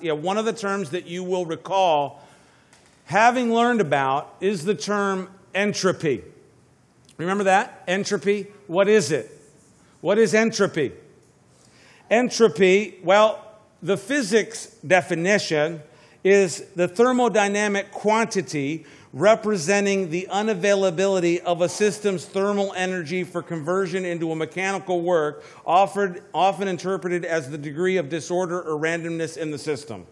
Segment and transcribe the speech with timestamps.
[0.00, 2.22] Yeah, one of the terms that you will recall
[3.04, 6.22] having learned about is the term entropy.
[7.16, 7.82] Remember that?
[7.86, 8.46] Entropy?
[8.66, 9.30] What is it?
[10.00, 10.92] What is entropy?
[12.10, 13.44] Entropy, well,
[13.82, 15.82] the physics definition
[16.22, 24.30] is the thermodynamic quantity representing the unavailability of a system's thermal energy for conversion into
[24.30, 29.58] a mechanical work, offered, often interpreted as the degree of disorder or randomness in the
[29.58, 30.06] system.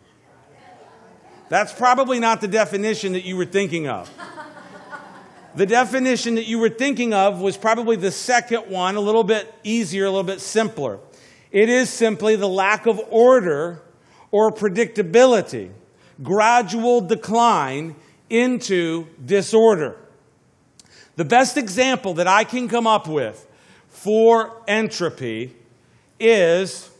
[1.48, 4.10] That's probably not the definition that you were thinking of.
[5.54, 9.52] The definition that you were thinking of was probably the second one, a little bit
[9.64, 10.98] easier, a little bit simpler.
[11.50, 13.82] It is simply the lack of order
[14.30, 15.70] or predictability,
[16.22, 17.94] gradual decline
[18.30, 19.96] into disorder.
[21.16, 23.46] The best example that I can come up with
[23.88, 25.56] for entropy
[26.20, 26.90] is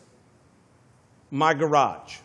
[1.31, 2.19] my garage.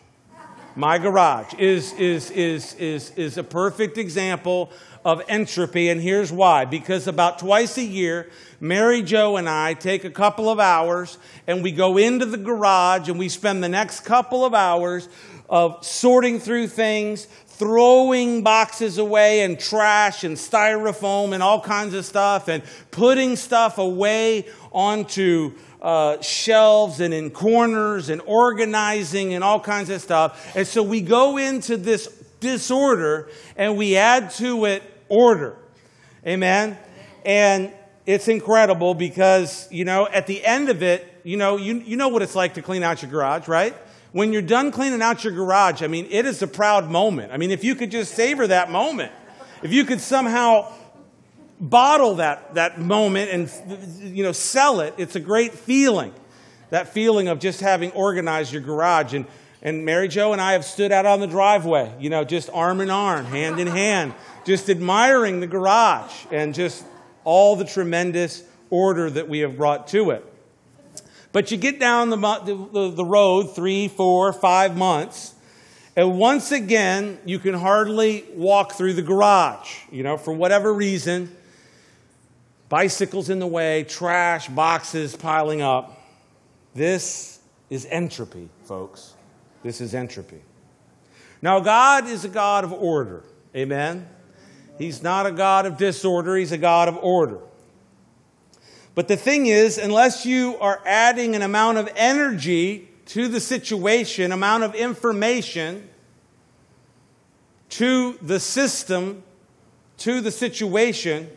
[0.76, 4.72] My garage is, is, is, is, is a perfect example
[5.04, 6.64] of entropy, and here's why.
[6.64, 11.62] Because about twice a year, Mary Jo and I take a couple of hours and
[11.62, 15.08] we go into the garage and we spend the next couple of hours
[15.48, 22.04] of sorting through things, throwing boxes away and trash and styrofoam and all kinds of
[22.04, 29.60] stuff and putting stuff away onto uh, shelves and in corners and organizing and all
[29.60, 30.56] kinds of stuff.
[30.56, 32.06] And so we go into this
[32.40, 35.56] disorder and we add to it order.
[36.26, 36.76] Amen?
[37.24, 37.72] And
[38.06, 42.08] it's incredible because, you know, at the end of it, you know, you, you know
[42.08, 43.74] what it's like to clean out your garage, right?
[44.14, 47.32] When you're done cleaning out your garage, I mean, it is a proud moment.
[47.32, 49.10] I mean, if you could just savor that moment,
[49.60, 50.72] if you could somehow
[51.58, 56.14] bottle that, that moment and, you know, sell it, it's a great feeling.
[56.70, 59.14] That feeling of just having organized your garage.
[59.14, 59.26] And,
[59.62, 62.80] and Mary Jo and I have stood out on the driveway, you know, just arm
[62.80, 66.84] in arm, hand in hand, just admiring the garage and just
[67.24, 70.33] all the tremendous order that we have brought to it.
[71.34, 75.34] But you get down the, the, the road three, four, five months,
[75.96, 81.34] and once again, you can hardly walk through the garage, you know, for whatever reason.
[82.68, 86.00] Bicycles in the way, trash, boxes piling up.
[86.72, 89.14] This is entropy, folks.
[89.64, 90.40] This is entropy.
[91.42, 93.24] Now, God is a God of order.
[93.56, 94.08] Amen?
[94.78, 97.40] He's not a God of disorder, He's a God of order.
[98.94, 104.32] But the thing is, unless you are adding an amount of energy to the situation,
[104.32, 105.88] amount of information
[107.70, 109.24] to the system,
[109.98, 111.28] to the situation,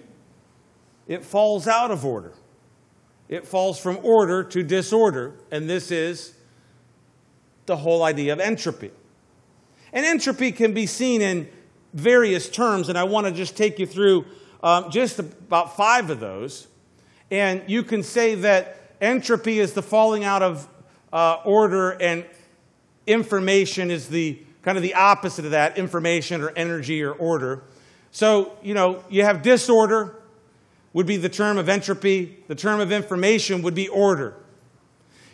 [1.08, 2.34] it falls out of order.
[3.28, 6.34] It falls from order to disorder, and this is
[7.66, 8.92] the whole idea of entropy.
[9.92, 11.50] And entropy can be seen in
[11.94, 14.26] various terms, and I want to just take you through
[14.64, 16.68] um, just about five of those.
[17.30, 20.68] And you can say that entropy is the falling out of
[21.12, 22.26] uh, order, and
[23.06, 27.64] information is the kind of the opposite of that information or energy or order.
[28.12, 30.16] So, you know, you have disorder,
[30.94, 34.34] would be the term of entropy, the term of information would be order.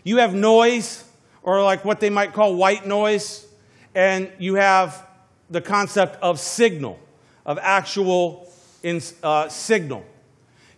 [0.03, 1.03] You have noise,
[1.41, 3.47] or like what they might call white noise,
[3.95, 5.07] and you have
[5.49, 6.99] the concept of signal,
[7.45, 8.51] of actual
[8.81, 10.05] in, uh, signal.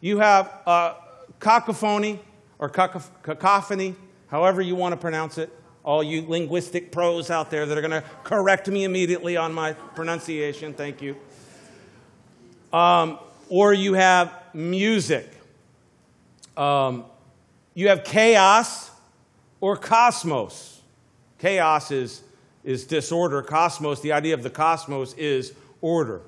[0.01, 0.93] You have uh,
[1.39, 2.19] cacophony
[2.59, 3.95] or cacophony,
[4.27, 5.51] however you want to pronounce it.
[5.83, 9.73] All you linguistic pros out there that are going to correct me immediately on my
[9.73, 11.15] pronunciation, thank you.
[12.73, 13.19] Um,
[13.49, 15.29] or you have music.
[16.57, 17.05] Um,
[17.75, 18.89] you have chaos
[19.61, 20.81] or cosmos.
[21.37, 22.23] Chaos is,
[22.63, 23.41] is disorder.
[23.41, 26.21] Cosmos, the idea of the cosmos is order.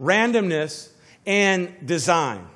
[0.00, 0.90] Randomness
[1.26, 2.46] and design.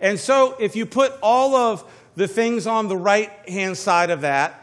[0.00, 1.84] And so if you put all of
[2.16, 4.56] the things on the right hand side of that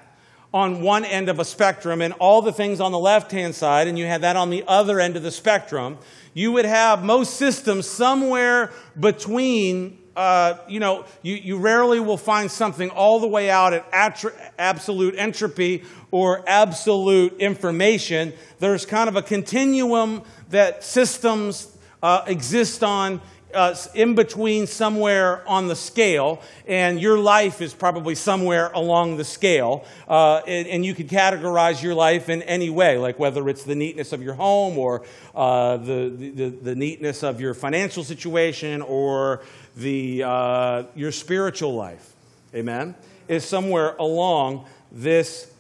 [0.54, 3.88] on one end of a spectrum and all the things on the left hand side,
[3.88, 5.98] and you had that on the other end of the spectrum,
[6.34, 10.00] you would have most systems somewhere between.
[10.16, 14.34] Uh, you know, you, you rarely will find something all the way out at atri-
[14.58, 18.34] absolute entropy or absolute information.
[18.58, 23.22] There's kind of a continuum that systems uh, exist on
[23.54, 29.24] uh, in between somewhere on the scale, and your life is probably somewhere along the
[29.24, 29.86] scale.
[30.08, 33.76] Uh, and, and, you could categorize your life in any way, like whether it's the
[33.76, 39.42] neatness of your home or uh, the, the, the, neatness of your financial situation or
[39.76, 42.14] the, uh, your spiritual life.
[42.54, 42.96] Amen?
[43.28, 45.52] Is somewhere along this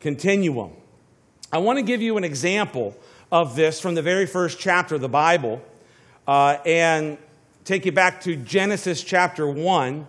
[0.00, 0.72] continuum.
[1.52, 2.96] I want to give you an example
[3.30, 5.62] of this from the very first chapter of the Bible
[6.26, 7.18] uh, and
[7.64, 10.06] take you back to Genesis chapter 1.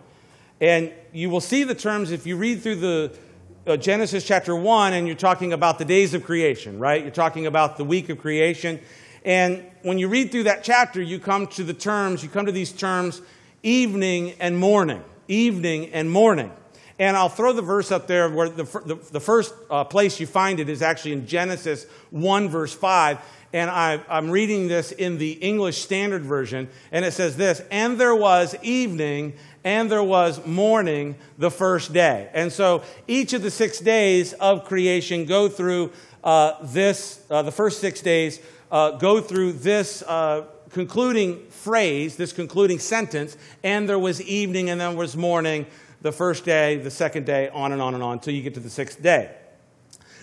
[0.62, 3.18] And you will see the terms if you read through the
[3.66, 7.02] uh, Genesis chapter 1 and you're talking about the days of creation, right?
[7.02, 8.80] You're talking about the week of creation.
[9.26, 12.52] And when you read through that chapter, you come to the terms, you come to
[12.52, 13.22] these terms
[13.62, 15.04] evening and morning.
[15.28, 16.52] Evening and morning.
[17.00, 20.28] And I'll throw the verse up there where the, the, the first uh, place you
[20.28, 23.20] find it is actually in Genesis 1, verse 5.
[23.54, 26.68] And I, I'm reading this in the English Standard Version.
[26.92, 29.34] And it says this And there was evening
[29.64, 32.30] and there was morning the first day.
[32.34, 35.92] And so each of the six days of creation go through
[36.24, 38.40] uh, this, uh, the first six days
[38.72, 44.82] uh, go through this uh, concluding phrase, this concluding sentence, and there was evening and
[44.82, 45.66] there was morning
[46.02, 48.60] the first day, the second day, on and on and on until you get to
[48.60, 49.34] the sixth day.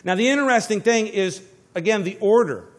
[0.04, 1.42] Now, the interesting thing is,
[1.74, 2.69] again, the order.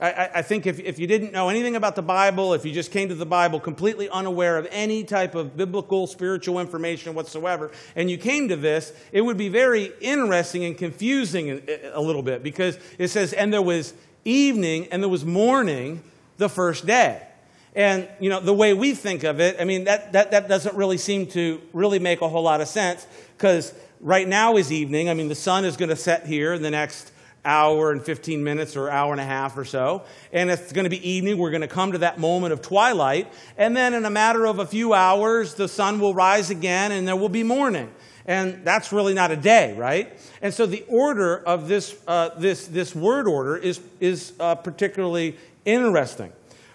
[0.00, 2.92] I, I, think if, if you didn't know anything about the Bible, if you just
[2.92, 8.08] came to the Bible completely unaware of any type of biblical, spiritual information whatsoever, and
[8.08, 11.62] you came to this, it would be very interesting and confusing
[11.92, 13.92] a, little bit because it says, and there was
[14.24, 16.04] evening and there was morning
[16.36, 17.26] the first day.
[17.74, 20.76] And, you know, the way we think of it, I mean, that, that, that doesn't
[20.76, 23.04] really seem to really make a whole lot of sense
[23.36, 25.10] because right now is evening.
[25.10, 27.10] I mean, the sun is going to set here in the next
[27.44, 30.04] hour and 15 minutes or hour and a half or so.
[30.32, 31.38] And it's going to be evening.
[31.38, 33.32] We're going to come to that moment of twilight.
[33.56, 37.06] And then in a matter of a few hours, the sun will rise again and
[37.06, 37.90] there will be morning.
[38.26, 40.12] And that's really not a day, right?
[40.42, 45.36] And so the order of this, uh, this, this word order is, is uh, particularly
[45.64, 46.32] interesting.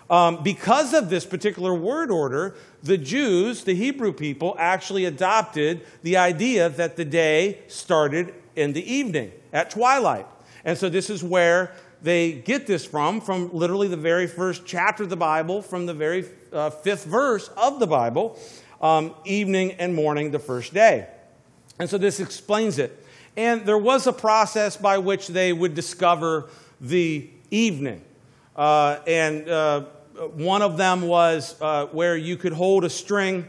[0.09, 6.17] Um, because of this particular word order, the Jews, the Hebrew people, actually adopted the
[6.17, 10.27] idea that the day started in the evening, at twilight.
[10.65, 15.03] And so this is where they get this from, from literally the very first chapter
[15.03, 18.37] of the Bible, from the very uh, fifth verse of the Bible,
[18.81, 21.07] um, evening and morning, the first day.
[21.79, 23.05] And so this explains it.
[23.35, 26.49] And there was a process by which they would discover
[26.79, 28.01] the evening.
[28.55, 29.85] Uh, and uh,
[30.35, 33.45] one of them was uh, where you could hold a string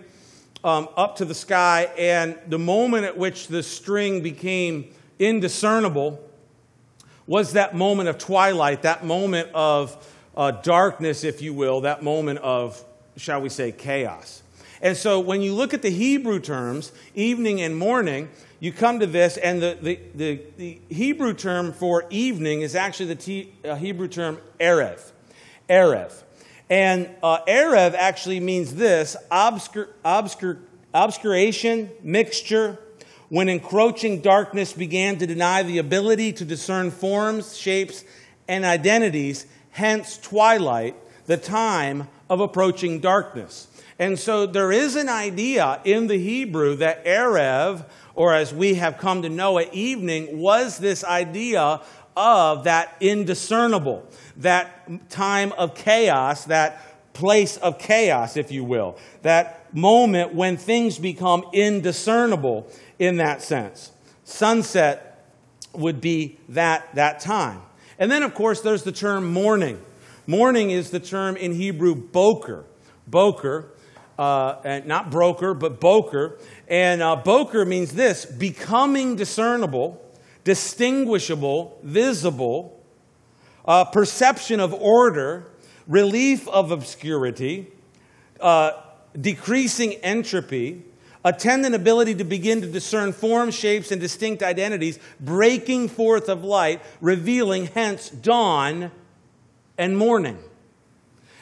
[0.63, 6.19] um, up to the sky, and the moment at which the string became indiscernible
[7.27, 9.97] was that moment of twilight, that moment of
[10.37, 12.83] uh, darkness, if you will, that moment of,
[13.17, 14.43] shall we say, chaos.
[14.83, 18.29] And so when you look at the Hebrew terms, evening and morning,
[18.61, 23.07] you come to this, and the, the, the, the Hebrew term for evening is actually
[23.07, 25.13] the t- uh, Hebrew term erev.
[25.69, 26.23] Erev.
[26.69, 30.61] And uh, erev actually means this obscur, obscur,
[30.93, 32.79] obscuration, mixture,
[33.29, 38.05] when encroaching darkness began to deny the ability to discern forms, shapes,
[38.49, 40.95] and identities, hence twilight,
[41.27, 43.69] the time of approaching darkness.
[43.99, 47.85] And so there is an idea in the Hebrew that Erev,
[48.15, 51.81] or as we have come to know it, evening, was this idea
[52.17, 54.07] of that indiscernible,
[54.37, 56.81] that time of chaos, that
[57.13, 62.69] place of chaos, if you will, that moment when things become indiscernible
[62.99, 63.93] in that sense.
[64.25, 65.29] Sunset
[65.73, 67.61] would be that, that time.
[67.99, 69.81] And then, of course, there's the term morning.
[70.27, 72.65] Morning is the term in Hebrew boker.
[73.07, 73.71] Boker,
[74.19, 76.39] uh, and not broker, but boker.
[76.69, 80.01] And uh, boker means this becoming discernible,
[80.45, 82.81] distinguishable, visible,
[83.67, 85.47] uh, perception of order,
[85.87, 87.71] relief of obscurity,
[88.41, 88.73] uh,
[89.21, 90.83] decreasing entropy,
[91.25, 96.83] attendant ability to begin to discern forms, shapes, and distinct identities, breaking forth of light,
[97.01, 98.91] revealing hence dawn
[99.79, 100.39] and morning.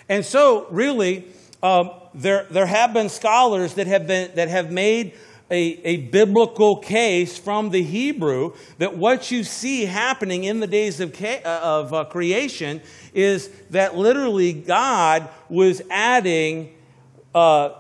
[0.09, 1.27] And so, really,
[1.63, 5.15] um, there, there have been scholars that have, been, that have made
[5.51, 10.99] a, a biblical case from the Hebrew that what you see happening in the days
[11.01, 12.81] of, uh, of uh, creation
[13.13, 16.75] is that literally God was adding
[17.35, 17.71] uh,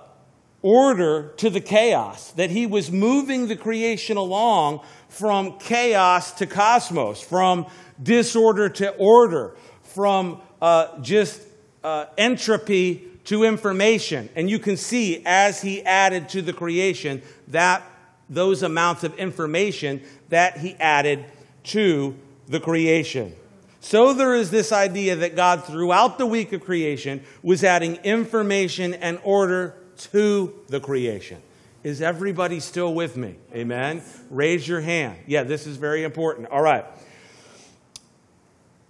[0.62, 7.20] order to the chaos, that he was moving the creation along from chaos to cosmos,
[7.20, 7.66] from
[8.02, 11.42] disorder to order, from uh, just
[11.84, 14.28] uh, entropy to information.
[14.34, 17.82] And you can see as he added to the creation that
[18.28, 21.24] those amounts of information that he added
[21.64, 22.16] to
[22.48, 23.34] the creation.
[23.80, 28.94] So there is this idea that God, throughout the week of creation, was adding information
[28.94, 29.74] and order
[30.06, 31.40] to the creation.
[31.82, 33.36] Is everybody still with me?
[33.54, 34.02] Amen.
[34.30, 35.16] Raise your hand.
[35.26, 36.48] Yeah, this is very important.
[36.48, 36.84] All right.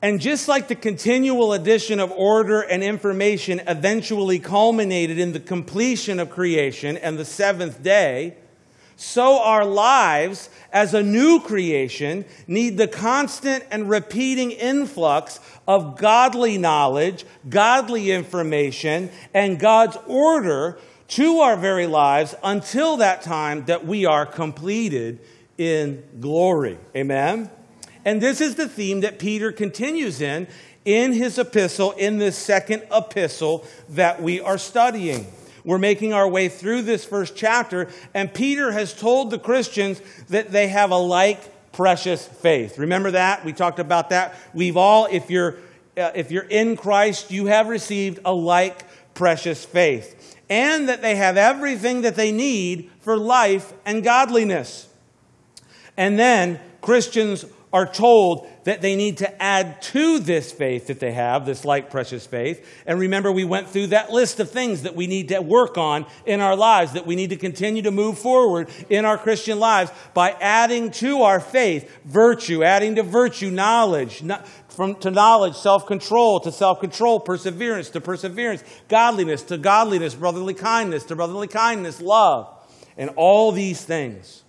[0.03, 6.19] And just like the continual addition of order and information eventually culminated in the completion
[6.19, 8.37] of creation and the seventh day,
[8.97, 16.59] so our lives as a new creation need the constant and repeating influx of godly
[16.59, 20.79] knowledge, godly information, and God's order
[21.13, 25.21] to our very lives until that time that we are completed
[25.59, 26.79] in glory.
[26.97, 27.51] Amen?
[28.03, 30.49] And this is the theme that Peter continues in
[30.87, 35.27] in his epistle, in this second epistle that we are studying.
[35.65, 40.01] We're making our way through this first chapter, and Peter has told the Christians
[40.31, 42.79] that they have a like precious faith.
[42.79, 43.45] Remember that?
[43.45, 44.35] We talked about that.
[44.55, 45.59] We've all, if you're,
[45.97, 50.32] uh, if you're in Christ, you have received a like precious faith.
[50.53, 54.87] And that they have everything that they need for life and godliness.
[55.97, 61.13] And then Christians are told that they need to add to this faith that they
[61.13, 62.67] have, this like precious faith.
[62.87, 66.05] And remember, we went through that list of things that we need to work on
[66.27, 69.91] in our lives, that we need to continue to move forward in our Christian lives
[70.13, 74.23] by adding to our faith virtue, adding to virtue knowledge,
[74.73, 81.17] from to knowledge, self-control, to self-control, perseverance, to perseverance, godliness, to godliness, brotherly kindness, to
[81.17, 82.49] brotherly kindness, love,
[82.97, 84.43] and all these things.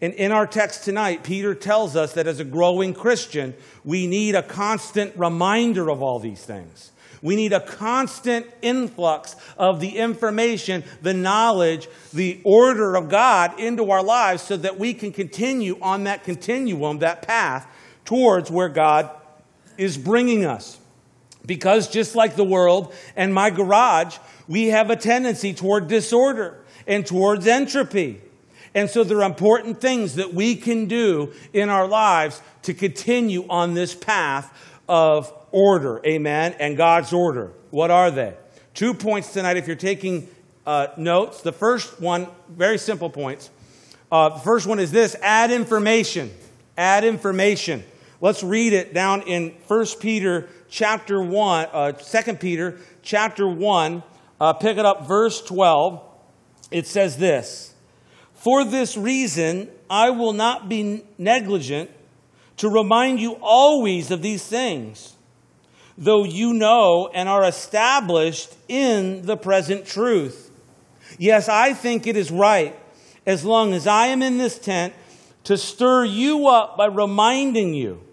[0.00, 4.34] And in our text tonight, Peter tells us that as a growing Christian, we need
[4.34, 6.92] a constant reminder of all these things.
[7.22, 13.90] We need a constant influx of the information, the knowledge, the order of God into
[13.90, 17.66] our lives so that we can continue on that continuum, that path
[18.04, 19.10] towards where God
[19.78, 20.78] is bringing us.
[21.44, 24.18] Because just like the world and my garage,
[24.48, 28.20] we have a tendency toward disorder and towards entropy.
[28.74, 33.46] And so there are important things that we can do in our lives to continue
[33.48, 34.52] on this path
[34.88, 37.52] of order, amen, and God's order.
[37.70, 38.34] What are they?
[38.74, 40.28] Two points tonight if you're taking
[40.66, 41.40] uh, notes.
[41.40, 43.50] The first one, very simple points.
[44.12, 46.30] Uh, the first one is this add information.
[46.76, 47.82] Add information.
[48.20, 54.02] Let's read it down in 1 Peter chapter 1, uh, 2 Peter chapter 1,
[54.40, 56.02] uh, pick it up, verse 12.
[56.70, 57.74] It says this
[58.46, 61.90] for this reason, I will not be negligent
[62.58, 65.14] to remind you always of these things,
[65.98, 70.52] though you know and are established in the present truth.
[71.18, 72.78] Yes, I think it is right,
[73.26, 74.94] as long as I am in this tent,
[75.42, 78.05] to stir you up by reminding you,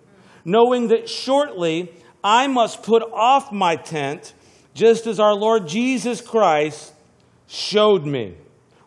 [0.45, 1.91] knowing that shortly
[2.23, 4.33] I must put off my tent,
[4.73, 6.93] just as our Lord Jesus Christ
[7.47, 8.35] showed me.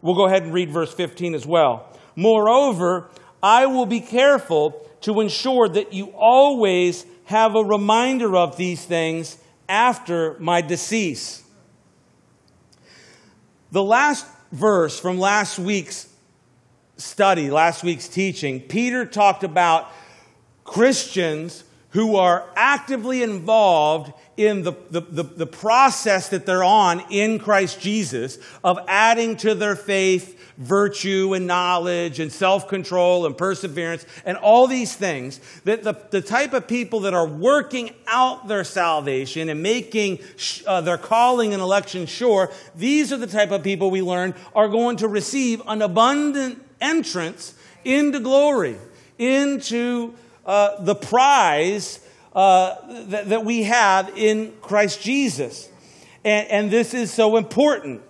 [0.03, 1.93] We'll go ahead and read verse 15 as well.
[2.15, 3.09] Moreover,
[3.43, 9.37] I will be careful to ensure that you always have a reminder of these things
[9.69, 11.43] after my decease.
[13.73, 16.09] The last verse from last week's
[16.97, 19.91] study, last week's teaching, Peter talked about
[20.67, 27.39] Christians who are actively involved in the, the, the, the, process that they're on in
[27.39, 34.05] Christ Jesus of adding to their faith virtue and knowledge and self control and perseverance
[34.27, 35.41] and all these things.
[35.65, 40.19] That the, the type of people that are working out their salvation and making
[40.67, 44.69] uh, their calling and election sure, these are the type of people we learn are
[44.69, 47.55] going to receive an abundant entrance
[47.85, 48.77] into glory,
[49.19, 50.15] into
[50.47, 52.01] uh, the prize
[52.35, 52.77] uh,
[53.09, 55.69] that, that, we have in Christ Jesus.
[56.25, 58.03] And, and this is so important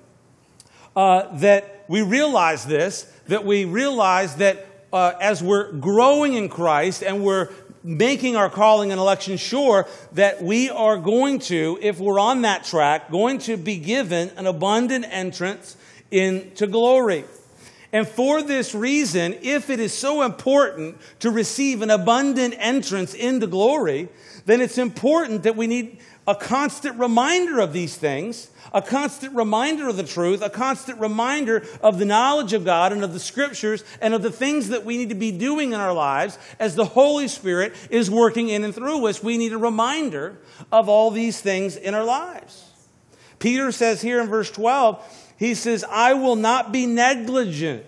[0.95, 7.03] uh, that we realize this, that we realize that uh, as we're growing in Christ
[7.03, 7.51] and we're
[7.83, 12.65] making our calling and election sure that we are going to, if we're on that
[12.65, 15.77] track, going to be given an abundant entrance
[16.11, 17.25] into glory.
[17.93, 23.47] And for this reason, if it is so important to receive an abundant entrance into
[23.47, 24.09] glory,
[24.45, 29.89] then it's important that we need a constant reminder of these things, a constant reminder
[29.89, 33.85] of the truth, a constant reminder of the knowledge of God and of the scriptures
[34.01, 36.85] and of the things that we need to be doing in our lives as the
[36.85, 39.23] Holy Spirit is working in and through us.
[39.23, 40.39] We need a reminder
[40.73, 42.65] of all these things in our lives.
[43.39, 47.85] Peter says here in verse 12, he says, I will not be negligent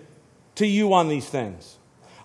[0.57, 1.77] to you on these things.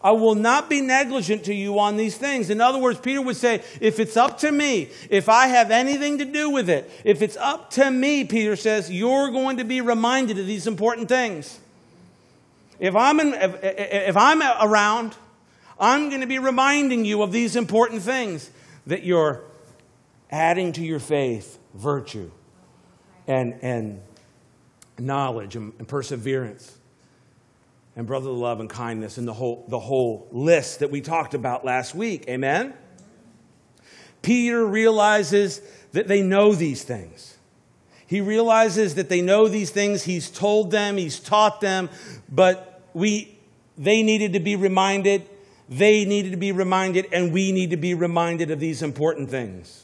[0.03, 2.49] I will not be negligent to you on these things.
[2.49, 6.17] In other words, Peter would say, if it's up to me, if I have anything
[6.17, 9.79] to do with it, if it's up to me, Peter says, you're going to be
[9.79, 11.57] reminded of these important things.
[12.79, 15.15] If I'm, in, if, if I'm around,
[15.79, 18.51] I'm going to be reminding you of these important things
[18.87, 19.41] that you're
[20.29, 22.29] adding to your faith virtue
[23.25, 24.01] and, and
[24.99, 26.77] knowledge and, and perseverance
[27.95, 31.63] and brotherly love and kindness and the whole, the whole list that we talked about
[31.63, 32.25] last week.
[32.27, 32.73] Amen?
[34.21, 37.37] Peter realizes that they know these things.
[38.07, 40.03] He realizes that they know these things.
[40.03, 41.89] He's told them, he's taught them,
[42.31, 43.37] but we,
[43.77, 45.27] they needed to be reminded.
[45.69, 49.82] They needed to be reminded, and we need to be reminded of these important things.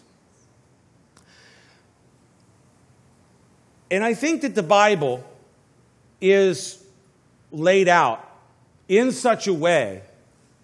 [3.91, 5.24] And I think that the Bible
[6.22, 6.84] is
[7.51, 8.25] laid out
[8.88, 10.01] in such a way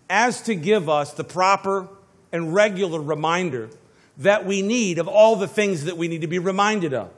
[0.10, 1.88] as to give us the proper
[2.32, 3.70] and regular reminder
[4.18, 7.12] that we need of all the things that we need to be reminded of.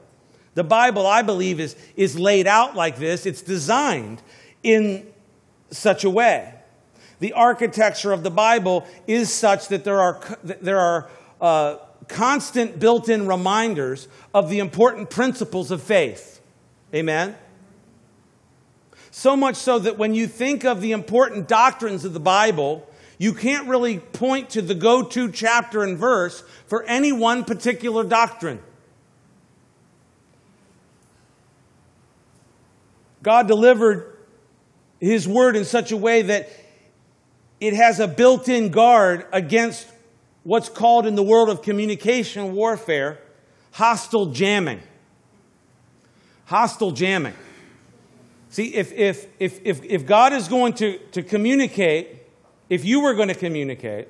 [0.54, 3.26] The Bible, I believe, is, is laid out like this.
[3.26, 4.22] It's designed
[4.62, 5.06] in
[5.70, 6.54] such a way.
[7.20, 11.10] The architecture of the Bible is such that there are, there are
[11.40, 11.76] uh,
[12.08, 16.40] constant built in reminders of the important principles of faith.
[16.94, 17.36] Amen?
[19.10, 22.88] So much so that when you think of the important doctrines of the Bible,
[23.18, 28.04] you can't really point to the go to chapter and verse for any one particular
[28.04, 28.60] doctrine.
[33.22, 34.16] God delivered
[35.00, 36.48] His word in such a way that
[37.60, 39.88] it has a built in guard against
[40.48, 43.18] what's called in the world of communication warfare
[43.72, 44.80] hostile jamming.
[46.46, 47.34] Hostile jamming.
[48.48, 52.22] See, if, if, if, if, if God is going to, to communicate,
[52.70, 54.08] if you were going to communicate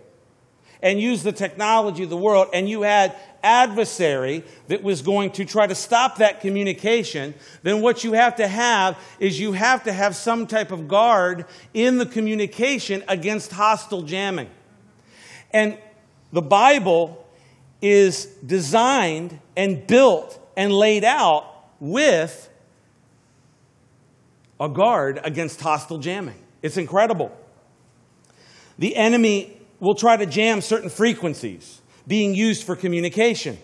[0.80, 5.44] and use the technology of the world and you had adversary that was going to
[5.44, 9.92] try to stop that communication, then what you have to have is you have to
[9.92, 14.48] have some type of guard in the communication against hostile jamming.
[15.52, 15.78] And
[16.32, 17.26] the Bible
[17.80, 21.44] is designed and built and laid out
[21.80, 22.50] with
[24.60, 26.38] a guard against hostile jamming.
[26.62, 27.36] It's incredible.
[28.78, 33.58] The enemy will try to jam certain frequencies being used for communication.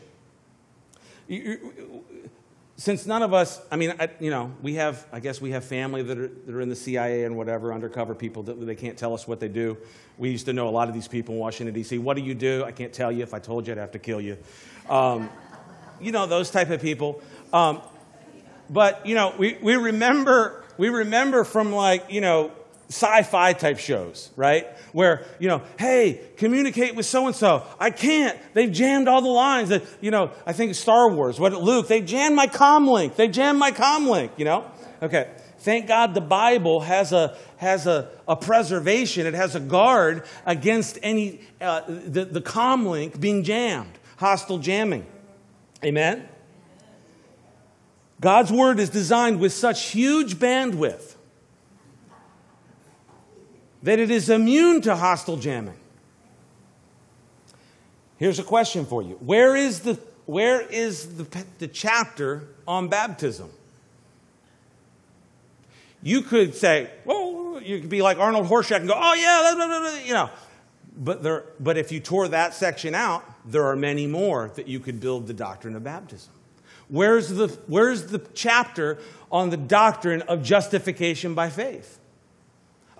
[2.77, 6.03] Since none of us, I mean, you know, we have, I guess we have family
[6.03, 9.15] that are, that are in the CIA and whatever, undercover people that they can't tell
[9.15, 9.77] us what they do.
[10.19, 11.99] We used to know a lot of these people in Washington, D.C.
[11.99, 12.65] What do you do?
[12.65, 13.23] I can't tell you.
[13.23, 14.39] If I told you, I'd have to kill you.
[14.89, 15.31] Um,
[16.01, 17.23] you know, those type of people.
[17.53, 17.81] Um,
[18.69, 22.51] but, you know, we, we remember we remember from like, you know,
[22.89, 24.67] sci-fi type shows, right?
[24.93, 27.67] Where, you know, hey, communicate with so and so.
[27.81, 28.39] I can't.
[28.53, 29.71] They've jammed all the lines.
[29.71, 33.17] That, you know, I think Star Wars, what Luke, they jammed my com link.
[33.17, 34.71] They jammed my com link, you know?
[35.03, 35.31] Okay.
[35.59, 39.27] Thank God the Bible has a has a, a preservation.
[39.27, 45.07] It has a guard against any uh, the, the com link being jammed, hostile jamming.
[45.83, 46.29] Amen.
[48.21, 51.14] God's word is designed with such huge bandwidth
[53.85, 55.77] that it is immune to hostile jamming.
[58.17, 63.51] Here's a question for you Where is the, where is the, the chapter on baptism?
[66.03, 69.67] You could say, well, you could be like Arnold Horshack and go, oh, yeah, blah,
[69.67, 70.31] blah, blah, you know.
[70.97, 74.81] But, there, but if you tore that section out, there are many more that you
[74.81, 76.33] could build the doctrine of baptism.
[76.89, 78.99] Where's the, where's the chapter
[79.33, 81.99] on the doctrine of justification by faith?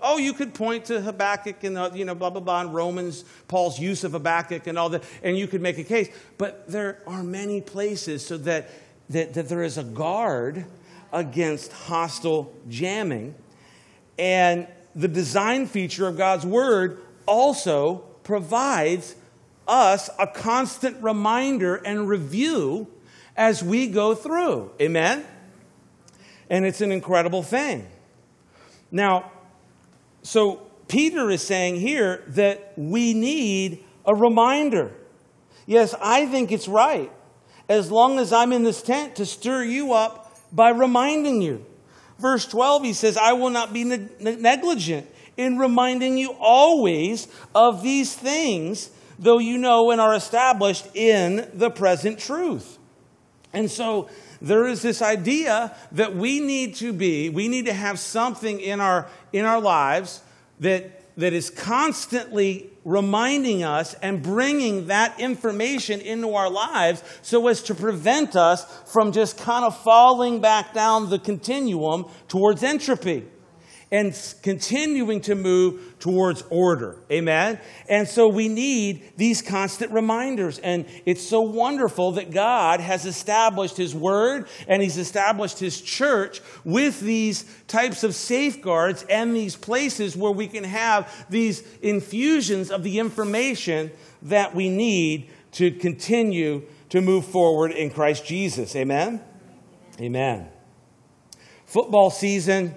[0.07, 3.25] Oh, you could point to Habakkuk and, uh, you know, blah, blah, blah, and Romans,
[3.47, 6.09] Paul's use of Habakkuk and all that, and you could make a case.
[6.37, 8.69] But there are many places so that,
[9.09, 10.65] that, that there is a guard
[11.11, 13.33] against hostile jamming.
[14.19, 19.15] And the design feature of God's Word also provides
[19.67, 22.87] us a constant reminder and review
[23.35, 24.69] as we go through.
[24.79, 25.25] Amen?
[26.47, 27.87] And it's an incredible thing.
[28.91, 29.31] Now,
[30.25, 30.55] so
[30.87, 34.91] Peter is saying here that we need a reminder.
[35.67, 37.11] Yes, I think it's right,
[37.69, 41.63] as long as I'm in this tent, to stir you up by reminding you.
[42.17, 45.07] Verse 12, he says, I will not be ne- negligent
[45.37, 51.69] in reminding you always of these things, though you know and are established in the
[51.69, 52.79] present truth.
[53.55, 54.09] And so
[54.41, 58.81] there is this idea that we need to be, we need to have something in
[58.81, 60.21] our, in our lives
[60.59, 67.63] that, that is constantly reminding us and bringing that information into our lives so as
[67.63, 73.25] to prevent us from just kind of falling back down the continuum towards entropy.
[73.95, 76.97] And continuing to move towards order.
[77.09, 77.57] Amen?
[77.87, 80.59] And so we need these constant reminders.
[80.59, 86.41] And it's so wonderful that God has established His Word and He's established His church
[86.65, 92.83] with these types of safeguards and these places where we can have these infusions of
[92.83, 93.91] the information
[94.23, 98.75] that we need to continue to move forward in Christ Jesus.
[98.75, 99.21] Amen?
[100.01, 100.49] Amen.
[101.65, 102.75] Football season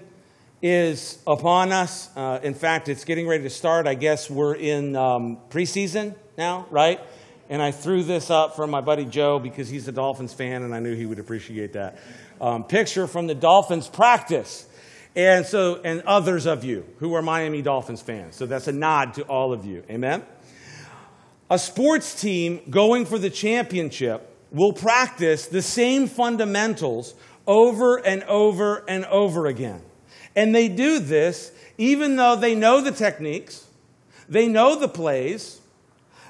[0.61, 2.11] is upon us.
[2.17, 3.87] Uh, in fact, it's getting ready to start.
[3.87, 7.01] I guess we're in um, preseason now, right?
[7.49, 10.75] And I threw this up for my buddy Joe because he's a Dolphins fan and
[10.75, 11.99] I knew he would appreciate that.
[12.41, 14.67] Um, picture from the Dolphins practice.
[15.17, 18.37] And so, and others of you who are Miami Dolphins fans.
[18.37, 19.83] So that's a nod to all of you.
[19.91, 20.23] Amen?
[21.51, 27.15] A sports team going for the championship will practice the same fundamentals
[27.47, 29.81] over and over and over again.
[30.39, 33.67] And they do this even though they know the techniques,
[34.29, 35.61] they know the plays,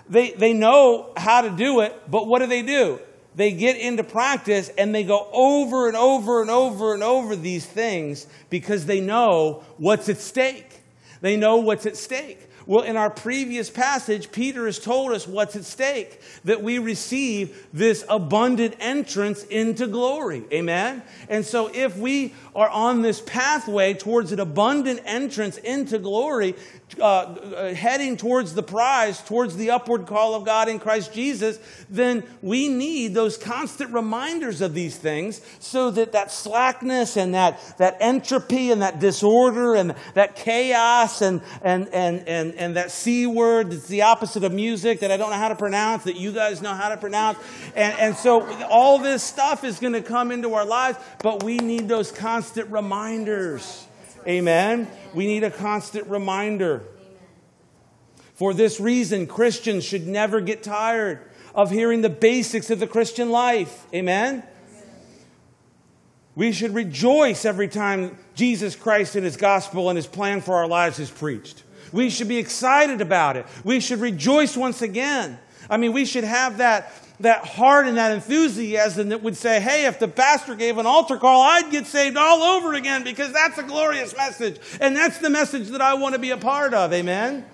[0.09, 3.01] they, they know how to do it, but what do they do?
[3.35, 7.67] They get into practice and they go over and over and over and over these
[7.67, 10.81] things because they know what's at stake.
[11.21, 12.49] They know what's at stake.
[12.69, 17.67] Well, in our previous passage, Peter has told us what's at stake that we receive
[17.73, 20.45] this abundant entrance into glory.
[20.53, 21.03] Amen?
[21.31, 26.57] And so, if we are on this pathway towards an abundant entrance into glory,
[26.99, 31.61] uh, uh, heading towards the prize, towards the upward call of God in Christ Jesus,
[31.89, 37.61] then we need those constant reminders of these things so that that slackness and that,
[37.79, 43.25] that entropy and that disorder and that chaos and, and, and, and, and that C
[43.29, 46.33] word that's the opposite of music that I don't know how to pronounce, that you
[46.33, 47.39] guys know how to pronounce.
[47.77, 51.59] And, and so all this stuff is going to come into our lives, but we
[51.59, 53.87] need those constant reminders.
[54.27, 54.89] Amen.
[55.15, 56.85] We need a constant reminder.
[58.35, 61.21] For this reason, Christians should never get tired
[61.55, 63.87] of hearing the basics of the Christian life.
[63.93, 64.43] Amen.
[66.37, 70.69] We should rejoice every time Jesus Christ and his gospel and his plan for our
[70.69, 71.65] lives is preached.
[71.91, 73.47] We should be excited about it.
[73.65, 75.39] We should rejoice once again.
[75.69, 79.87] I mean, we should have that that heart and that enthusiasm that would say, hey,
[79.87, 83.59] if the pastor gave an altar call, I'd get saved all over again because that's
[83.59, 84.59] a glorious message.
[84.81, 86.93] And that's the message that I want to be a part of.
[86.93, 87.45] Amen?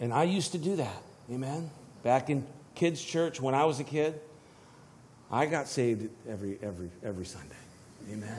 [0.00, 1.02] And I used to do that.
[1.30, 1.70] Amen?
[2.02, 4.20] Back in kids' church when I was a kid,
[5.30, 7.54] I got saved every, every, every Sunday.
[8.10, 8.38] Amen?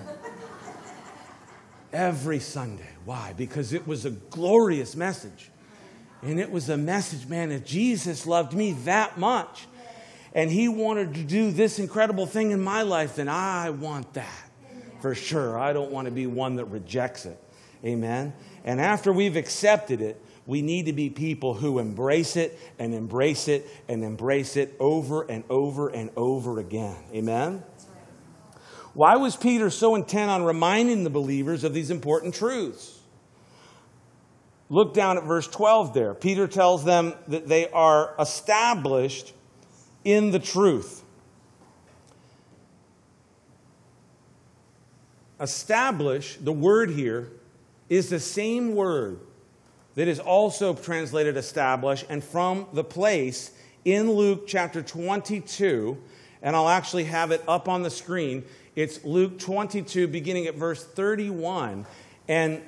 [1.93, 2.89] every Sunday.
[3.05, 3.33] Why?
[3.35, 5.51] Because it was a glorious message.
[6.21, 9.67] And it was a message, man, if Jesus loved me that much
[10.33, 14.49] and he wanted to do this incredible thing in my life, then I want that
[15.01, 15.57] for sure.
[15.57, 17.41] I don't want to be one that rejects it.
[17.85, 18.33] Amen.
[18.65, 23.47] And after we've accepted it, we need to be people who embrace it and embrace
[23.47, 26.97] it and embrace it over and over and over again.
[27.13, 27.63] Amen.
[28.93, 32.98] Why was Peter so intent on reminding the believers of these important truths?
[34.69, 36.13] Look down at verse 12 there.
[36.13, 39.33] Peter tells them that they are established
[40.03, 41.03] in the truth.
[45.39, 47.31] Establish, the word here,
[47.89, 49.19] is the same word
[49.95, 53.51] that is also translated establish and from the place
[53.85, 55.97] in Luke chapter 22,
[56.41, 58.43] and I'll actually have it up on the screen.
[58.75, 61.85] It's Luke 22, beginning at verse 31.
[62.27, 62.61] And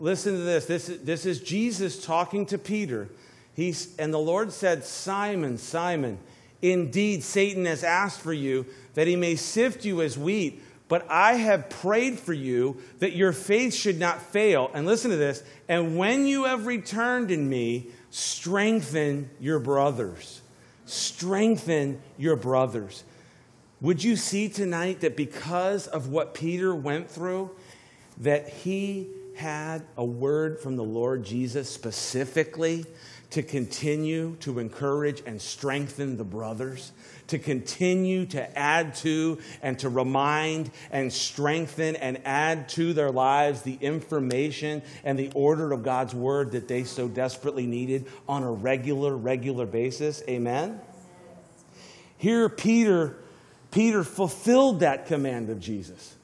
[0.00, 0.66] Listen to this.
[0.66, 3.08] This is, this is Jesus talking to Peter.
[3.54, 6.18] He's, and the Lord said, Simon, Simon,
[6.62, 11.34] indeed Satan has asked for you that he may sift you as wheat, but I
[11.34, 14.70] have prayed for you that your faith should not fail.
[14.72, 15.42] And listen to this.
[15.68, 20.40] And when you have returned in me, strengthen your brothers.
[20.86, 23.04] Strengthen your brothers.
[23.80, 27.50] Would you see tonight that because of what Peter went through,
[28.18, 29.08] that he
[29.38, 32.84] had a word from the Lord Jesus specifically
[33.30, 36.90] to continue to encourage and strengthen the brothers,
[37.28, 43.62] to continue to add to and to remind and strengthen and add to their lives
[43.62, 48.50] the information and the order of God's word that they so desperately needed on a
[48.50, 50.20] regular, regular basis.
[50.28, 50.80] Amen?
[52.16, 53.16] Here, Peter,
[53.70, 56.16] Peter fulfilled that command of Jesus.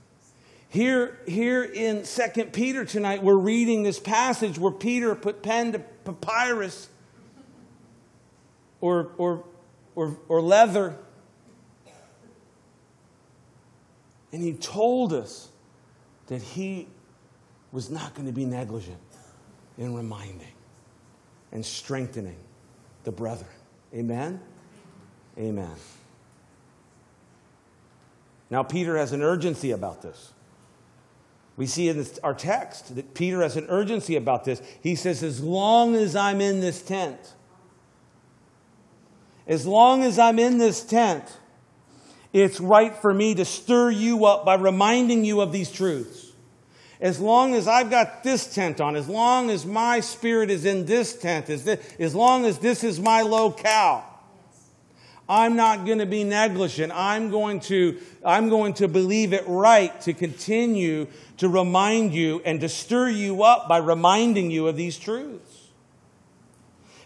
[0.74, 5.78] Here, here in 2 Peter tonight, we're reading this passage where Peter put pen to
[5.78, 6.88] papyrus
[8.80, 9.44] or, or,
[9.94, 10.96] or, or leather.
[14.32, 15.48] And he told us
[16.26, 16.88] that he
[17.70, 18.98] was not going to be negligent
[19.78, 20.54] in reminding
[21.52, 22.40] and strengthening
[23.04, 23.46] the brethren.
[23.94, 24.40] Amen?
[25.38, 25.76] Amen.
[28.50, 30.33] Now, Peter has an urgency about this.
[31.56, 34.60] We see in this, our text that Peter has an urgency about this.
[34.82, 37.18] He says, As long as I'm in this tent,
[39.46, 41.24] as long as I'm in this tent,
[42.32, 46.32] it's right for me to stir you up by reminding you of these truths.
[47.00, 50.86] As long as I've got this tent on, as long as my spirit is in
[50.86, 54.13] this tent, as, this, as long as this is my locale,
[55.28, 56.92] I'm not going to be negligent.
[56.94, 61.06] I'm going to, I'm going to believe it right to continue
[61.38, 65.68] to remind you and to stir you up by reminding you of these truths.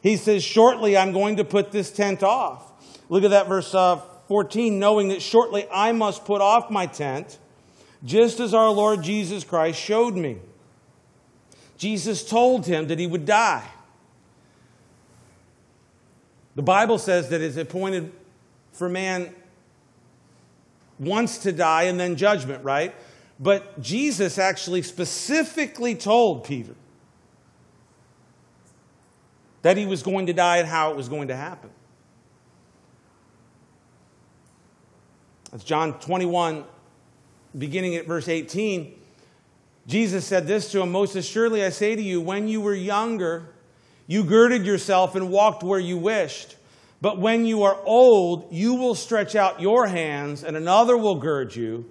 [0.03, 2.73] He says, Shortly I'm going to put this tent off.
[3.09, 7.39] Look at that verse uh, 14, knowing that shortly I must put off my tent,
[8.05, 10.39] just as our Lord Jesus Christ showed me.
[11.79, 13.67] Jesus told him that he would die.
[16.59, 18.11] The Bible says that it's appointed
[18.73, 19.33] for man
[20.99, 22.97] once to die and then judgment, right?
[23.39, 26.75] But Jesus actually specifically told Peter
[29.63, 31.71] that he was going to die and how it was going to happen.
[35.53, 36.65] That's John 21,
[37.57, 39.01] beginning at verse 18.
[39.87, 43.51] Jesus said this to him Most assuredly, I say to you, when you were younger,
[44.09, 46.57] you girded yourself and walked where you wished.
[47.01, 51.55] But when you are old, you will stretch out your hands, and another will gird
[51.55, 51.89] you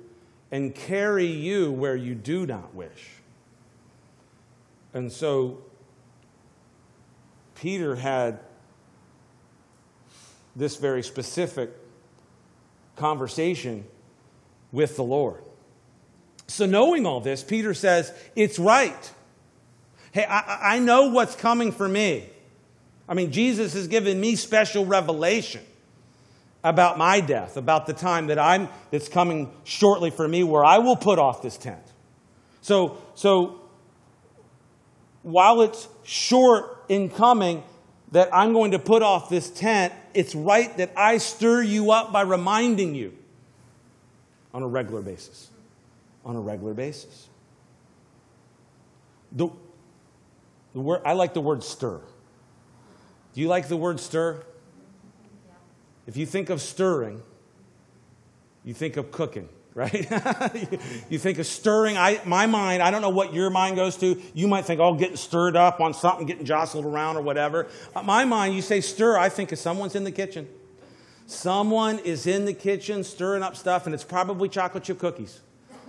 [0.52, 3.10] and carry you where you do not wish.
[4.94, 5.62] And so
[7.56, 8.40] Peter had
[10.56, 11.70] this very specific
[12.96, 13.86] conversation
[14.72, 15.44] with the Lord.
[16.48, 19.14] So, knowing all this, Peter says, It's right.
[20.12, 22.30] Hey, I, I know what's coming for me.
[23.10, 25.64] I mean, Jesus has given me special revelation
[26.64, 30.80] about my death, about the time that I'm that's coming shortly for me where I
[30.80, 31.84] will put off this tent.
[32.62, 33.62] So so
[35.24, 37.64] while it's short in coming
[38.12, 42.12] that I'm going to put off this tent, it's right that I stir you up
[42.12, 43.14] by reminding you
[44.54, 45.50] on a regular basis.
[46.26, 47.28] On a regular basis.
[49.34, 49.50] The,
[50.78, 52.00] the word, I like the word stir.
[53.34, 54.44] Do you like the word stir?
[56.06, 57.24] If you think of stirring,
[58.64, 60.08] you think of cooking, right?
[61.10, 61.98] you think of stirring.
[61.98, 64.22] I, my mind, I don't know what your mind goes to.
[64.36, 67.66] You might think, oh, getting stirred up on something, getting jostled around or whatever.
[67.96, 70.48] Uh, my mind, you say stir, I think of someone's in the kitchen.
[71.26, 75.42] Someone is in the kitchen stirring up stuff, and it's probably chocolate chip cookies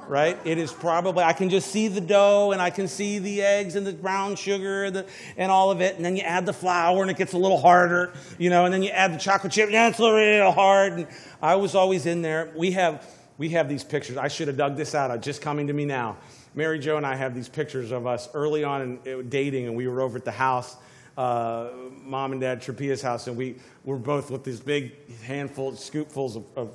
[0.08, 0.38] right?
[0.44, 3.74] It is probably, I can just see the dough and I can see the eggs
[3.74, 5.96] and the brown sugar and, the, and all of it.
[5.96, 8.72] And then you add the flour and it gets a little harder, you know, and
[8.72, 10.92] then you add the chocolate chip and it's a little hard.
[10.94, 11.06] And
[11.42, 12.52] I was always in there.
[12.56, 14.16] We have, we have these pictures.
[14.16, 15.10] I should have dug this out.
[15.10, 16.16] It's just coming to me now.
[16.54, 19.76] Mary Jo and I have these pictures of us early on in uh, dating, and
[19.76, 20.76] we were over at the house,
[21.16, 21.68] uh,
[22.02, 26.44] mom and dad Trapia's house, and we were both with these big handful, scoopfuls of,
[26.56, 26.70] of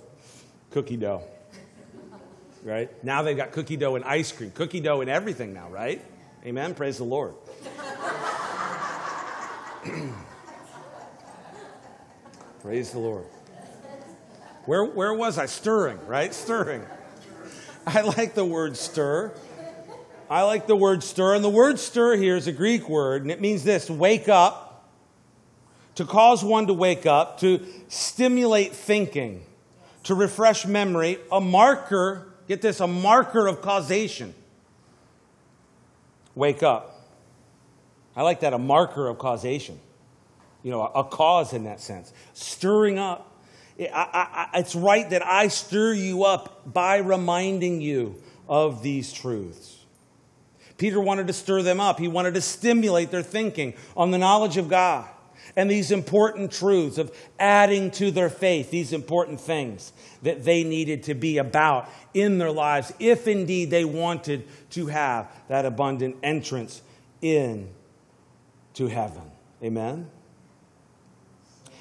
[0.70, 1.24] cookie dough
[2.64, 2.90] right?
[3.04, 6.02] Now they've got cookie dough and ice cream, cookie dough and everything now, right?
[6.46, 6.74] Amen.
[6.74, 7.36] Praise the Lord.
[12.62, 13.26] Praise the Lord.
[14.66, 15.46] Where, where was I?
[15.46, 16.34] Stirring, right?
[16.34, 16.84] Stirring.
[17.86, 19.34] I like the word stir.
[20.30, 21.36] I like the word stir.
[21.36, 24.90] And the word stir here is a Greek word, and it means this wake up,
[25.96, 29.44] to cause one to wake up, to stimulate thinking,
[30.04, 34.34] to refresh memory, a marker Get this a marker of causation.
[36.36, 36.90] Wake up.
[38.16, 39.80] I like that, a marker of causation.
[40.62, 42.14] You know, a, cause in that sense.
[42.34, 43.30] Stirring up.
[43.80, 49.80] I, I, it's right that I stir you up by reminding you of these truths.
[50.78, 52.00] Peter wanted to stir them up.
[52.00, 55.08] He wanted to stimulate their thinking on the knowledge of God
[55.56, 61.04] and these important truths of adding to their faith these important things that they needed
[61.04, 66.82] to be about in their lives if indeed they wanted to have that abundant entrance
[67.22, 67.70] in
[68.74, 69.24] to heaven.
[69.64, 70.10] Amen?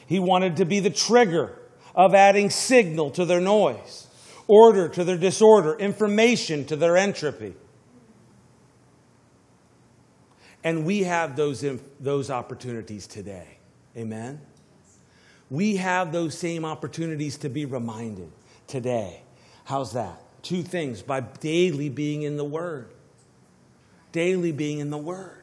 [0.06, 1.58] He wanted to be the trigger
[1.94, 4.06] of adding signal to their noise
[4.46, 7.54] order to their disorder information to their entropy
[10.64, 11.64] and we have those,
[12.00, 13.58] those opportunities today
[13.96, 14.40] Amen?
[15.50, 18.30] We have those same opportunities to be reminded
[18.66, 19.22] today.
[19.64, 20.18] How's that?
[20.42, 22.90] Two things by daily being in the Word.
[24.12, 25.42] daily being in the Word.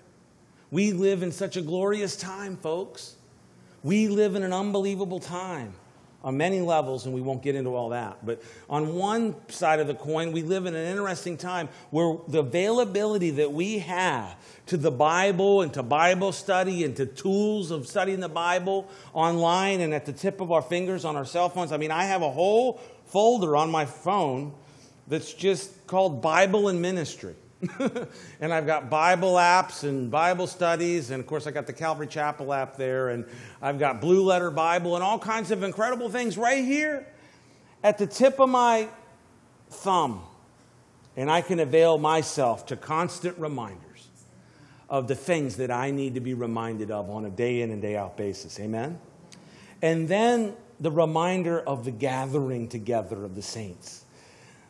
[0.72, 3.16] We live in such a glorious time, folks.
[3.82, 5.74] We live in an unbelievable time
[6.24, 8.26] on many levels, and we won't get into all that.
[8.26, 12.40] But on one side of the coin, we live in an interesting time where the
[12.40, 14.36] availability that we have
[14.68, 19.80] to the Bible and to Bible study and to tools of studying the Bible online
[19.82, 21.72] and at the tip of our fingers on our cell phones.
[21.72, 24.54] I mean, I have a whole folder on my phone
[25.08, 27.36] that's just called Bible and Ministry.
[28.40, 32.08] and I've got Bible apps and Bible studies, and of course, I got the Calvary
[32.08, 33.26] Chapel app there, and
[33.62, 37.06] I've got Blue Letter Bible, and all kinds of incredible things right here
[37.84, 38.88] at the tip of my
[39.70, 40.22] thumb.
[41.18, 44.08] And I can avail myself to constant reminders
[44.90, 47.82] of the things that I need to be reminded of on a day in and
[47.82, 48.58] day out basis.
[48.60, 49.00] Amen?
[49.82, 54.06] And then the reminder of the gathering together of the saints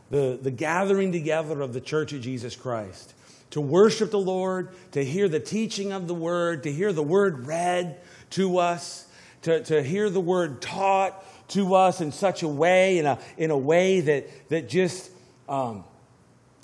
[0.10, 3.14] the, the gathering together of the church of Jesus Christ.
[3.52, 7.48] To worship the Lord, to hear the teaching of the word, to hear the word
[7.48, 8.00] read
[8.32, 9.08] to us,
[9.44, 13.50] to, to hear the word taught to us in such a way, in a, in
[13.50, 15.10] a way that, that just,
[15.48, 15.84] um,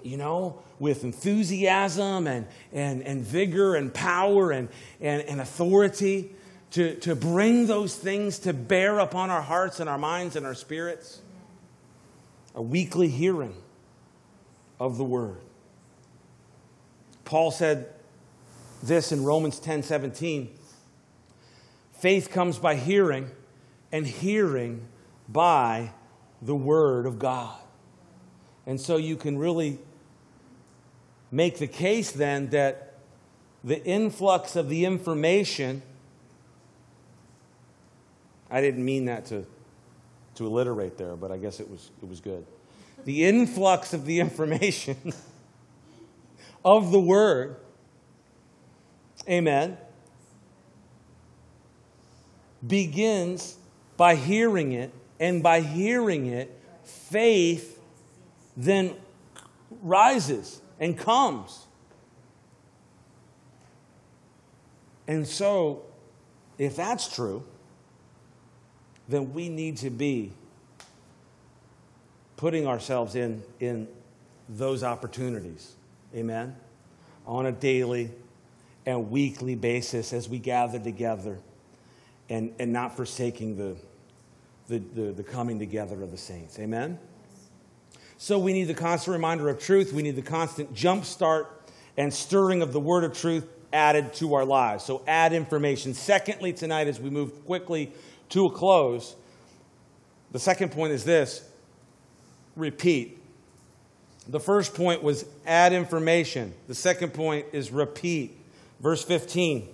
[0.03, 4.69] you know, with enthusiasm and, and, and vigor and power and,
[5.01, 6.31] and, and authority,
[6.71, 10.53] to, to bring those things to bear upon our hearts and our minds and our
[10.53, 11.21] spirits
[12.55, 13.53] a weekly hearing
[14.79, 15.37] of the word.
[17.25, 17.93] Paul said
[18.81, 20.49] this in Romans 10 17.
[21.93, 23.29] Faith comes by hearing,
[23.91, 24.87] and hearing
[25.27, 25.91] by
[26.41, 27.57] the word of God.
[28.65, 29.79] And so you can really
[31.31, 32.93] make the case then that
[33.63, 35.81] the influx of the information,
[38.51, 39.45] I didn't mean that to
[40.35, 42.45] to alliterate there, but I guess it was, it was good.
[43.05, 45.13] The influx of the information
[46.63, 47.57] of the word,
[49.27, 49.77] amen,
[52.65, 53.57] begins
[53.97, 57.79] by hearing it, and by hearing it, faith
[58.57, 58.93] then
[59.81, 61.65] rises and comes.
[65.07, 65.83] And so,
[66.57, 67.43] if that's true,
[69.07, 70.31] then we need to be
[72.37, 73.87] putting ourselves in, in
[74.49, 75.75] those opportunities.
[76.15, 76.55] Amen?
[77.25, 78.11] On a daily
[78.85, 81.39] and weekly basis as we gather together
[82.29, 83.75] and, and not forsaking the,
[84.67, 86.59] the, the, the coming together of the saints.
[86.59, 86.99] Amen?
[88.17, 89.93] So we need the constant reminder of truth.
[89.93, 94.35] We need the constant jump start and stirring of the word of truth added to
[94.35, 94.83] our lives.
[94.83, 95.93] So add information.
[95.93, 97.91] Secondly, tonight, as we move quickly
[98.29, 99.15] to a close,
[100.31, 101.47] the second point is this
[102.55, 103.21] repeat.
[104.27, 106.53] The first point was add information.
[106.67, 108.37] The second point is repeat.
[108.81, 109.69] Verse 15.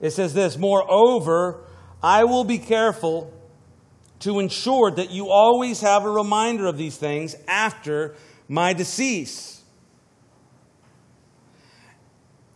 [0.00, 1.60] It says this Moreover,
[2.02, 3.32] I will be careful
[4.20, 8.14] to ensure that you always have a reminder of these things after
[8.48, 9.62] my decease.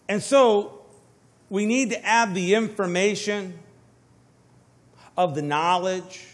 [0.08, 0.82] And so
[1.50, 3.58] we need to add the information
[5.18, 6.24] of the knowledge,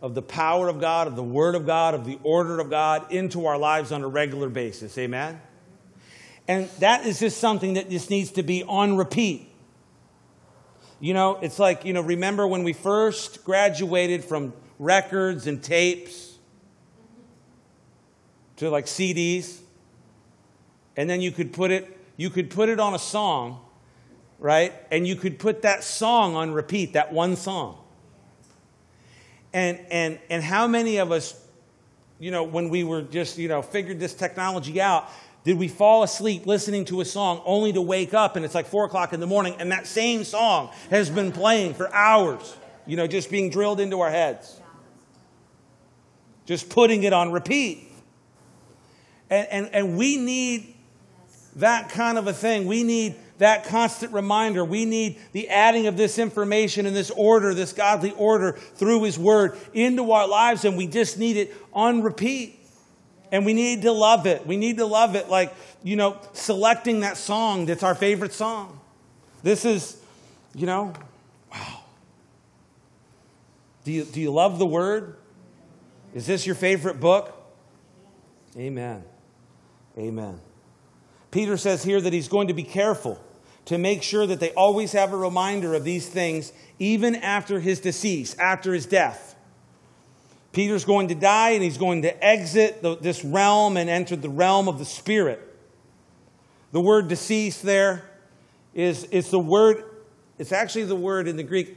[0.00, 3.10] of the power of God, of the Word of God, of the order of God
[3.10, 4.96] into our lives on a regular basis.
[4.96, 5.40] Amen?
[6.46, 9.50] And that is just something that just needs to be on repeat.
[11.00, 16.38] You know, it's like, you know, remember when we first graduated from records and tapes
[18.58, 19.58] to like CDs?
[20.96, 23.65] And then you could put it, you could put it on a song
[24.38, 24.72] right?
[24.90, 27.78] And you could put that song on repeat, that one song.
[29.52, 31.40] And, and, and how many of us,
[32.18, 35.08] you know, when we were just, you know, figured this technology out,
[35.44, 38.66] did we fall asleep listening to a song only to wake up and it's like
[38.66, 42.96] four o'clock in the morning and that same song has been playing for hours, you
[42.96, 44.60] know, just being drilled into our heads?
[46.46, 47.90] Just putting it on repeat.
[49.30, 50.74] And, and, and we need
[51.56, 52.66] that kind of a thing.
[52.66, 54.64] We need that constant reminder.
[54.64, 59.18] We need the adding of this information and this order, this godly order through His
[59.18, 62.58] Word into our lives, and we just need it on repeat.
[63.32, 64.46] And we need to love it.
[64.46, 68.80] We need to love it like, you know, selecting that song that's our favorite song.
[69.42, 70.00] This is,
[70.54, 70.92] you know,
[71.52, 71.80] wow.
[73.84, 75.16] Do you, do you love the Word?
[76.14, 77.32] Is this your favorite book?
[78.56, 79.04] Amen.
[79.98, 80.40] Amen.
[81.30, 83.20] Peter says here that he's going to be careful
[83.66, 87.80] to make sure that they always have a reminder of these things even after his
[87.80, 89.36] decease, after his death.
[90.52, 94.28] Peter's going to die and he's going to exit the, this realm and enter the
[94.28, 95.42] realm of the Spirit.
[96.72, 98.08] The word decease there
[98.72, 99.84] is, is the word,
[100.38, 101.76] it's actually the word in the Greek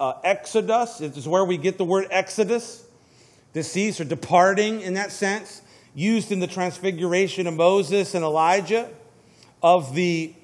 [0.00, 1.00] uh, exodus.
[1.00, 2.86] It's where we get the word exodus,
[3.52, 5.62] decease or departing in that sense,
[5.94, 8.88] used in the transfiguration of Moses and Elijah
[9.62, 10.34] of the,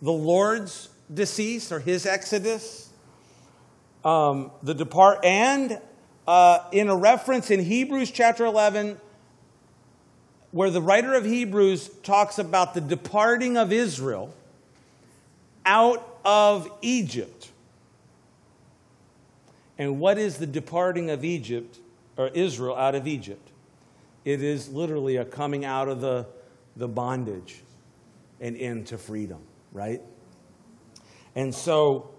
[0.00, 2.90] the Lord's decease or his exodus.
[4.04, 5.80] Um, the depart, and
[6.26, 8.98] uh, in a reference in Hebrews chapter 11,
[10.50, 14.32] where the writer of Hebrews talks about the departing of Israel
[15.66, 17.50] out of Egypt.
[19.76, 21.78] And what is the departing of Egypt,
[22.16, 23.50] or Israel out of Egypt?
[24.24, 26.26] It is literally a coming out of the,
[26.76, 27.62] the bondage
[28.40, 29.38] and into freedom,
[29.72, 30.00] right?
[31.34, 32.10] And so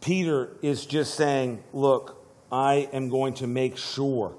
[0.00, 4.34] Peter is just saying, Look, I am going to make sure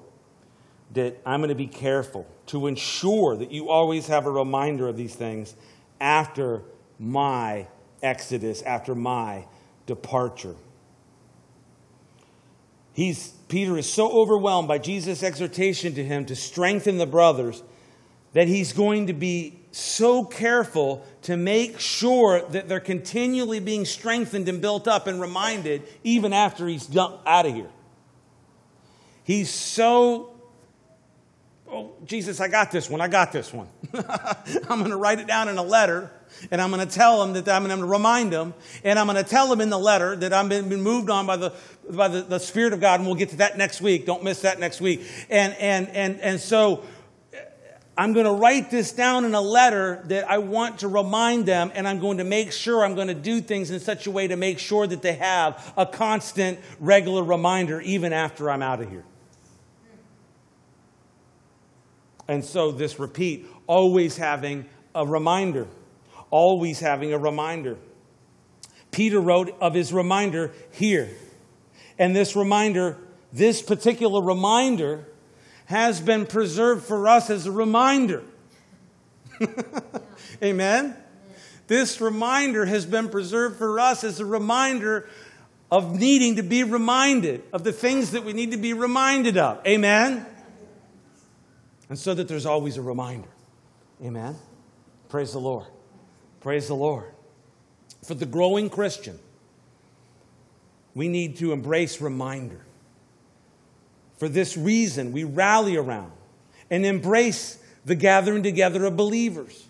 [0.93, 4.95] that I'm going to be careful to ensure that you always have a reminder of
[4.95, 5.55] these things
[5.99, 6.61] after
[6.99, 7.67] my
[8.03, 9.45] exodus, after my
[9.87, 10.55] departure.
[12.93, 17.63] He's, Peter is so overwhelmed by Jesus' exhortation to him to strengthen the brothers
[18.33, 24.47] that he's going to be so careful to make sure that they're continually being strengthened
[24.47, 27.69] and built up and reminded even after he's out of here.
[29.23, 30.33] He's so
[31.73, 33.01] oh, Jesus, I got this one.
[33.01, 33.67] I got this one.
[34.69, 36.11] I'm going to write it down in a letter,
[36.51, 38.53] and I'm going to tell them that I'm going to remind them,
[38.83, 41.25] and I'm going to tell them in the letter that I've been, been moved on
[41.25, 41.53] by the
[41.89, 44.05] by the, the Spirit of God, and we'll get to that next week.
[44.05, 45.01] Don't miss that next week.
[45.29, 46.83] And and and and so
[47.95, 51.71] I'm going to write this down in a letter that I want to remind them,
[51.75, 54.27] and I'm going to make sure I'm going to do things in such a way
[54.27, 58.89] to make sure that they have a constant, regular reminder even after I'm out of
[58.89, 59.05] here.
[62.27, 64.65] And so, this repeat, always having
[64.95, 65.67] a reminder,
[66.31, 67.77] always having a reminder.
[68.89, 71.09] Peter wrote of his reminder here.
[71.99, 72.97] And this reminder,
[73.31, 75.05] this particular reminder,
[75.73, 78.23] has been preserved for us as a reminder.
[80.43, 80.95] Amen?
[81.65, 85.09] This reminder has been preserved for us as a reminder
[85.71, 89.65] of needing to be reminded of the things that we need to be reminded of.
[89.65, 90.23] Amen?
[91.89, 93.29] And so that there's always a reminder.
[94.03, 94.35] Amen?
[95.09, 95.65] Praise the Lord.
[96.39, 97.11] Praise the Lord.
[98.03, 99.17] For the growing Christian,
[100.93, 102.63] we need to embrace reminder.
[104.23, 106.13] For this reason, we rally around
[106.69, 109.67] and embrace the gathering together of believers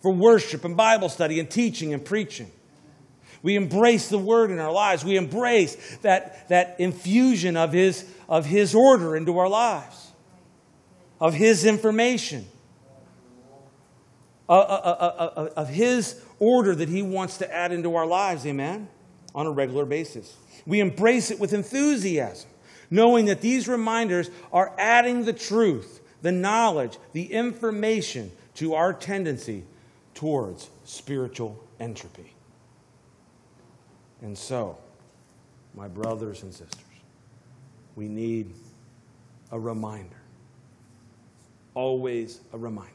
[0.00, 2.50] for worship and Bible study and teaching and preaching.
[3.44, 5.04] We embrace the word in our lives.
[5.04, 10.10] We embrace that, that infusion of his, of his order into our lives,
[11.20, 12.44] of his information,
[14.48, 18.88] of, of, of his order that he wants to add into our lives, amen,
[19.32, 20.34] on a regular basis.
[20.66, 22.48] We embrace it with enthusiasm
[22.92, 29.64] knowing that these reminders are adding the truth, the knowledge, the information to our tendency
[30.12, 32.34] towards spiritual entropy.
[34.20, 34.76] And so,
[35.74, 36.84] my brothers and sisters,
[37.96, 38.52] we need
[39.50, 40.20] a reminder,
[41.72, 42.92] always a reminder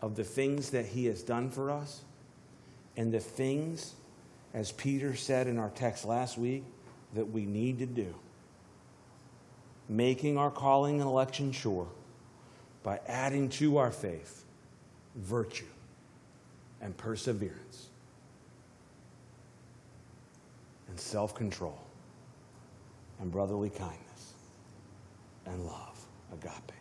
[0.00, 2.02] of the things that He has done for us
[2.96, 3.94] and the things,
[4.54, 6.62] as Peter said in our text last week,
[7.14, 8.14] that we need to do
[9.88, 11.88] making our calling and election sure
[12.82, 14.44] by adding to our faith
[15.16, 15.64] virtue
[16.80, 17.88] and perseverance
[20.88, 21.80] and self control
[23.20, 24.34] and brotherly kindness
[25.46, 26.77] and love, agape.